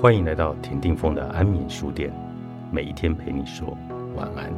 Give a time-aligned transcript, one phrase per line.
[0.00, 2.10] 欢迎来到田定峰的安眠书店，
[2.72, 3.76] 每一天陪你说
[4.16, 4.50] 晚安。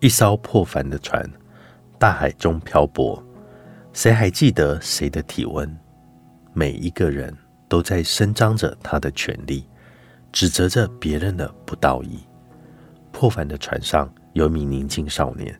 [0.00, 1.22] 一艘破帆的船，
[1.98, 3.22] 大海中漂泊，
[3.92, 5.70] 谁还记得谁的体温？
[6.54, 7.36] 每一个人
[7.68, 9.68] 都在伸张着他的权利。
[10.32, 12.18] 指责着别人的不道义。
[13.12, 15.54] 破帆的船上有一名宁静少年，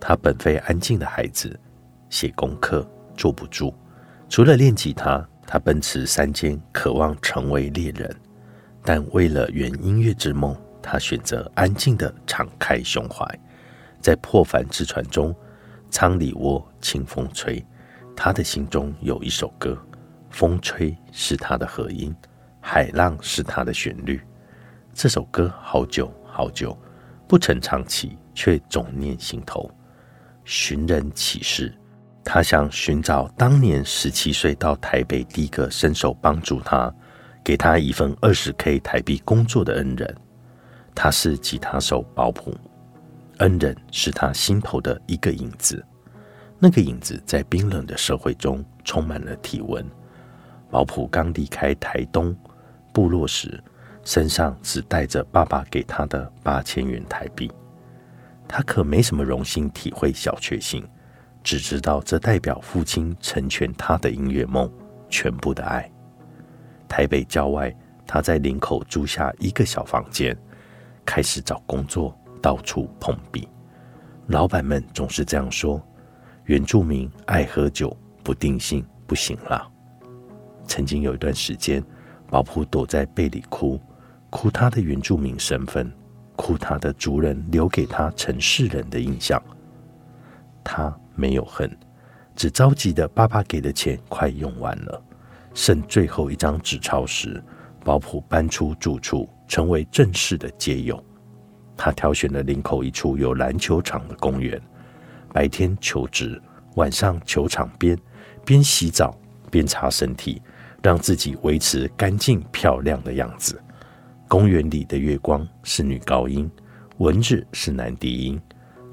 [0.00, 1.58] 他本非安静的孩子，
[2.10, 2.86] 写功课
[3.16, 3.72] 坐不住。
[4.28, 8.14] 除了练吉他，他奔驰山间，渴望成为猎人。
[8.82, 13.26] 但为了圆音乐之梦，他选择安静的敞开胸怀。
[14.00, 15.34] 在破帆之船中，
[15.90, 17.64] 舱里窝清风吹，
[18.16, 19.78] 他的心中有一首歌，
[20.30, 22.14] 风吹是他的和音。
[22.68, 24.20] 海浪是他的旋律，
[24.92, 26.76] 这首歌好久好久
[27.28, 29.70] 不曾唱起，却总念心头。
[30.44, 31.72] 寻人启事，
[32.24, 36.92] 他想寻找当年十七岁到台北第一个伸手帮助他、
[37.44, 40.16] 给他一份二十 K 台币工作的恩人。
[40.92, 42.52] 他是吉他手保普，
[43.38, 45.82] 恩人是他心头的一个影子。
[46.58, 49.88] 那个影子在冰冷的社会中充满了体温。
[50.68, 52.36] 保普刚离开台东。
[52.96, 53.62] 部落时，
[54.04, 57.52] 身上只带着爸爸给他的八千元台币。
[58.48, 60.82] 他可没什么荣幸体会小确幸，
[61.44, 64.72] 只知道这代表父亲成全他的音乐梦
[65.10, 65.92] 全部的爱。
[66.88, 67.70] 台北郊外，
[68.06, 70.34] 他在林口租下一个小房间，
[71.04, 73.46] 开始找工作，到处碰壁。
[74.28, 75.86] 老板们总是这样说：
[76.46, 77.94] 原住民爱喝酒，
[78.24, 79.70] 不定性不行了。
[80.66, 81.84] 曾经有一段时间。
[82.28, 83.80] 保普躲在被里哭，
[84.30, 85.90] 哭他的原住民身份，
[86.34, 89.42] 哭他的族人留给他城市人的印象。
[90.64, 91.70] 他没有恨，
[92.34, 95.02] 只着急的爸爸给的钱快用完了，
[95.54, 97.42] 剩最后一张纸钞时，
[97.84, 101.02] 保普搬出住处，成为正式的街友。
[101.76, 104.60] 他挑选了林口一处有篮球场的公园，
[105.32, 106.42] 白天求职，
[106.74, 107.96] 晚上球场边
[108.44, 109.16] 边洗澡
[109.50, 110.42] 边擦身体。
[110.82, 113.60] 让自己维持干净漂亮的样子。
[114.28, 116.50] 公园里的月光是女高音，
[116.98, 118.40] 蚊子是男低音，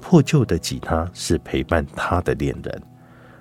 [0.00, 2.82] 破旧的吉他是陪伴他的恋人。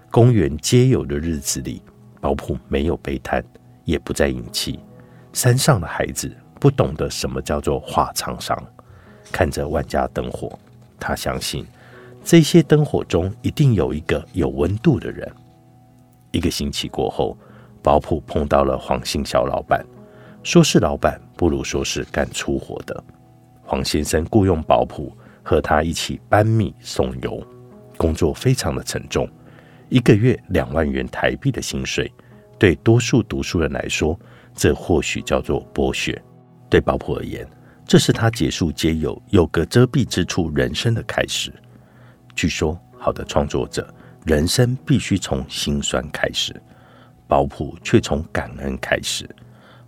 [0.10, 1.82] 公园皆有的日子里，
[2.20, 3.44] 保普没有悲叹，
[3.86, 4.80] 也不再隐气。
[5.34, 8.58] 山上的孩子不懂得什么叫做话沧桑，
[9.32, 10.58] 看着万家灯火，
[11.00, 11.66] 他相信
[12.24, 15.32] 这些灯火中一定有一个有温度的人。
[16.32, 17.38] 一个星期过后。
[17.84, 19.86] 保普碰到了黄姓小老板，
[20.42, 23.04] 说是老板，不如说是干粗活的。
[23.62, 27.46] 黄先生雇佣保普和他一起搬米送油，
[27.98, 29.30] 工作非常的沉重，
[29.90, 32.10] 一个月两万元台币的薪水，
[32.58, 34.18] 对多数读书人来说，
[34.56, 36.20] 这或许叫做剥削。
[36.70, 37.46] 对保普而言，
[37.86, 41.52] 这是他结束皆有有个遮蔽之处人生的开始。
[42.34, 43.94] 据说，好的创作者，
[44.26, 46.56] 人生必须从心酸开始。
[47.34, 49.28] 保普却从感恩开始，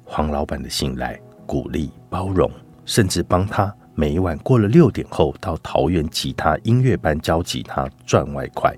[0.03, 2.49] 黄老板的信赖、鼓励、包容，
[2.85, 8.73] 甚至帮他每一晚过了六点后到桃园吉他音乐班教吉他赚外快。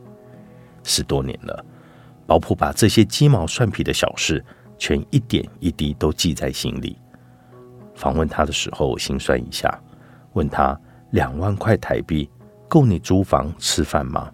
[0.84, 1.66] 十多年了，
[2.26, 4.44] 保普把这些鸡毛蒜皮的小事，
[4.78, 6.98] 全一点一滴都记在心里。
[7.96, 9.74] 访问他的时候，我心酸一下，
[10.34, 10.78] 问他
[11.12, 12.30] 两万块台币
[12.68, 14.30] 够你租房吃饭吗？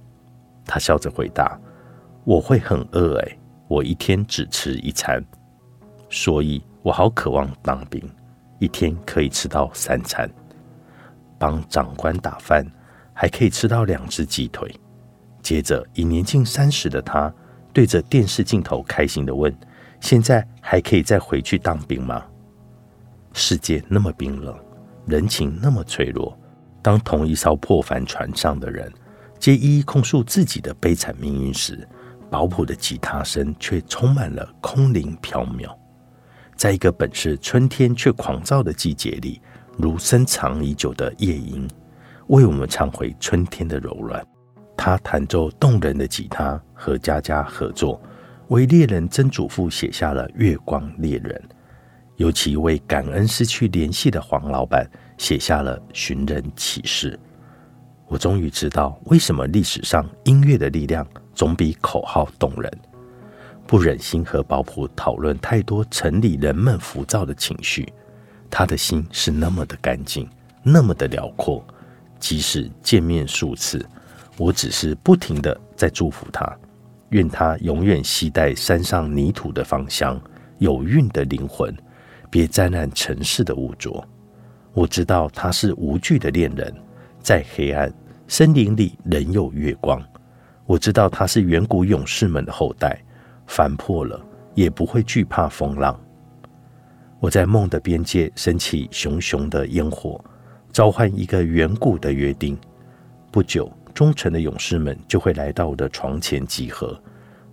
[0.65, 1.55] 他笑着回答
[2.25, 3.37] ：“我会很饿诶。
[3.73, 5.19] 我一天只吃一餐，
[6.07, 8.07] 所以我好渴望当兵，
[8.59, 10.29] 一天可以吃到三餐，
[11.39, 12.63] 帮长官打饭，
[13.15, 14.71] 还可以吃到两只鸡腿。
[15.41, 17.33] 接着，已年近三十的他，
[17.73, 19.51] 对着电视镜头开心的问
[19.99, 22.23] ：“现在还可以再回去当兵吗？”
[23.33, 24.55] 世界那么冰冷，
[25.07, 26.37] 人情那么脆弱，
[26.83, 28.93] 当同一艘破帆船上的人，
[29.39, 31.87] 皆一一控诉自己的悲惨命运时。
[32.33, 35.71] 保普的吉他声却充满了空灵缥缈，
[36.55, 39.39] 在一个本是春天却狂躁的季节里，
[39.77, 41.69] 如深藏已久的夜莺，
[42.29, 44.25] 为我们唱回春天的柔软。
[44.75, 48.01] 他弹奏动人的吉他，和佳佳合作，
[48.47, 51.39] 为猎人曾祖父写下了《月光猎人》，
[52.15, 54.89] 尤其为感恩失去联系的黄老板
[55.19, 57.11] 写下了《寻人启事》。
[58.07, 61.07] 我终于知道，为什么历史上音乐的力量。
[61.33, 62.71] 总比口号动人。
[63.65, 67.91] 不忍心和保普讨论太多城里人们浮躁的情绪，
[68.49, 70.29] 他的心是那么的干净，
[70.61, 71.65] 那么的辽阔，
[72.19, 73.83] 即使见面数次，
[74.37, 76.45] 我只是不停的在祝福他，
[77.09, 80.21] 愿他永远携带山上泥土的芳香，
[80.57, 81.73] 有韵的灵魂，
[82.29, 84.05] 别沾染尘世的污浊。
[84.73, 86.73] 我知道他是无惧的恋人，
[87.21, 87.91] 在黑暗
[88.27, 90.03] 森林里仍有月光。
[90.65, 92.99] 我知道他是远古勇士们的后代，
[93.47, 94.19] 帆破了
[94.53, 95.99] 也不会惧怕风浪。
[97.19, 100.23] 我在梦的边界升起熊熊的烟火，
[100.71, 102.57] 召唤一个远古的约定。
[103.31, 106.97] 不久，忠诚的勇士们就会来到我的床前集合。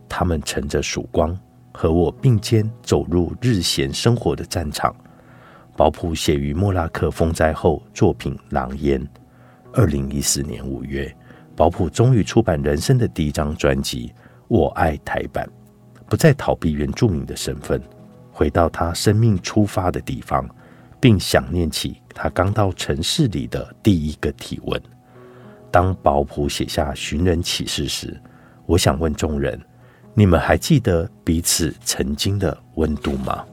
[0.09, 1.39] 他们乘着曙光，
[1.73, 4.95] 和我并肩走入日闲生活的战场。
[5.77, 9.01] 保普写于莫拉克风灾后作品《狼烟》。
[9.73, 11.17] 二零一四年五月，
[11.61, 14.09] 保普终于出版人生的第一张专辑
[14.49, 15.47] 《我爱台版》，
[16.09, 17.79] 不再逃避原住民的身份。
[18.33, 20.49] 回到他生命出发的地方，
[20.99, 24.83] 并想念起他刚到城市里的第一个体温。
[25.71, 28.19] 当保普写下寻人启事时，
[28.65, 29.61] 我想问众人：
[30.15, 33.45] 你们还记得彼此曾经的温度吗？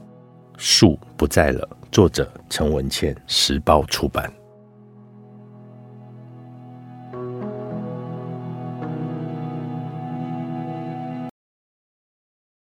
[0.56, 1.68] 树不在了。
[1.92, 4.32] 作者：陈文茜，时报出版。